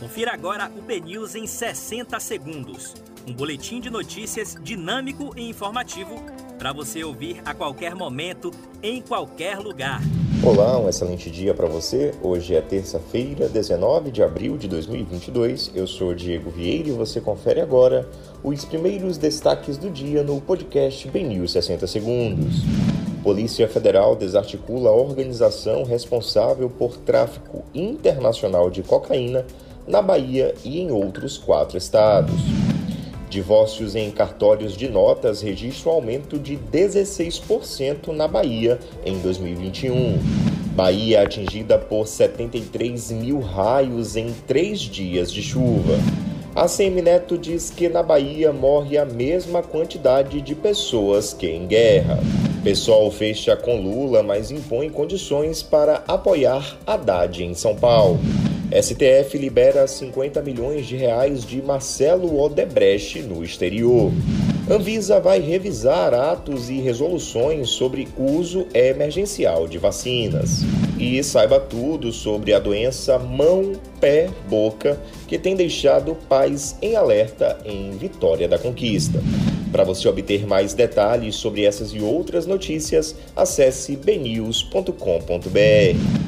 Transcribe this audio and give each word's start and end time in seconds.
Confira 0.00 0.32
agora 0.32 0.72
o 0.78 0.80
BNews 0.80 1.34
em 1.34 1.46
60 1.46 2.18
segundos. 2.20 2.94
Um 3.28 3.34
boletim 3.34 3.82
de 3.82 3.90
notícias 3.90 4.56
dinâmico 4.62 5.34
e 5.36 5.46
informativo 5.46 6.14
para 6.58 6.72
você 6.72 7.04
ouvir 7.04 7.42
a 7.44 7.52
qualquer 7.52 7.94
momento, 7.94 8.50
em 8.82 9.02
qualquer 9.02 9.58
lugar. 9.58 10.00
Olá, 10.42 10.78
um 10.78 10.88
excelente 10.88 11.30
dia 11.30 11.52
para 11.52 11.68
você. 11.68 12.14
Hoje 12.22 12.54
é 12.54 12.62
terça-feira, 12.62 13.46
19 13.46 14.10
de 14.10 14.22
abril 14.22 14.56
de 14.56 14.68
2022. 14.68 15.72
Eu 15.74 15.86
sou 15.86 16.14
Diego 16.14 16.48
Vieira 16.48 16.88
e 16.88 16.92
você 16.92 17.20
confere 17.20 17.60
agora 17.60 18.08
os 18.42 18.64
primeiros 18.64 19.18
destaques 19.18 19.76
do 19.76 19.90
dia 19.90 20.22
no 20.22 20.40
podcast 20.40 21.06
BNews 21.10 21.52
60 21.52 21.86
segundos. 21.86 22.62
Polícia 23.22 23.68
Federal 23.68 24.16
desarticula 24.16 24.88
a 24.88 24.94
organização 24.94 25.84
responsável 25.84 26.70
por 26.70 26.96
tráfico 26.96 27.62
internacional 27.74 28.70
de 28.70 28.82
cocaína 28.82 29.44
na 29.90 30.00
Bahia 30.00 30.54
e 30.64 30.80
em 30.80 30.90
outros 30.90 31.36
quatro 31.36 31.76
estados. 31.76 32.40
Divórcios 33.28 33.94
em 33.94 34.10
cartórios 34.10 34.76
de 34.76 34.88
notas 34.88 35.42
registram 35.42 35.92
aumento 35.92 36.38
de 36.38 36.56
16% 36.56 38.08
na 38.08 38.26
Bahia 38.26 38.78
em 39.04 39.18
2021. 39.18 40.18
Bahia 40.74 41.22
atingida 41.22 41.76
por 41.76 42.06
73 42.06 43.12
mil 43.12 43.40
raios 43.40 44.16
em 44.16 44.32
três 44.46 44.80
dias 44.80 45.30
de 45.30 45.42
chuva. 45.42 45.98
A 46.54 46.66
Semineto 46.66 47.38
diz 47.38 47.70
que 47.70 47.88
na 47.88 48.02
Bahia 48.02 48.52
morre 48.52 48.98
a 48.98 49.04
mesma 49.04 49.62
quantidade 49.62 50.40
de 50.40 50.54
pessoas 50.54 51.32
que 51.32 51.46
em 51.46 51.66
guerra. 51.66 52.18
Pessoal 52.64 53.08
fecha 53.10 53.56
com 53.56 53.80
Lula, 53.80 54.22
mas 54.22 54.50
impõe 54.50 54.90
condições 54.90 55.62
para 55.62 56.02
apoiar 56.08 56.76
Haddad 56.84 57.44
em 57.44 57.54
São 57.54 57.76
Paulo. 57.76 58.18
STF 58.70 59.36
libera 59.36 59.86
50 59.86 60.40
milhões 60.42 60.86
de 60.86 60.96
reais 60.96 61.44
de 61.44 61.60
Marcelo 61.60 62.40
Odebrecht 62.40 63.20
no 63.22 63.42
exterior. 63.42 64.12
Anvisa 64.70 65.18
vai 65.18 65.40
revisar 65.40 66.14
atos 66.14 66.70
e 66.70 66.80
resoluções 66.80 67.70
sobre 67.70 68.06
uso 68.16 68.68
emergencial 68.72 69.66
de 69.66 69.76
vacinas. 69.76 70.60
E 70.96 71.20
saiba 71.24 71.58
tudo 71.58 72.12
sobre 72.12 72.54
a 72.54 72.60
doença 72.60 73.18
mão, 73.18 73.72
pé, 73.98 74.30
boca, 74.48 75.00
que 75.26 75.36
tem 75.36 75.56
deixado 75.56 76.14
pais 76.28 76.76
em 76.80 76.94
alerta 76.94 77.58
em 77.64 77.90
Vitória 77.90 78.46
da 78.46 78.58
Conquista. 78.58 79.20
Para 79.72 79.82
você 79.82 80.06
obter 80.06 80.46
mais 80.46 80.74
detalhes 80.74 81.34
sobre 81.34 81.64
essas 81.64 81.90
e 81.90 82.00
outras 82.00 82.46
notícias, 82.46 83.16
acesse 83.34 83.96
bnews.com.br. 83.96 86.19